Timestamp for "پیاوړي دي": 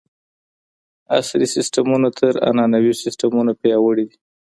3.61-4.17